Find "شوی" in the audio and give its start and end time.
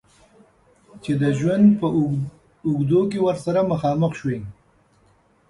4.19-4.39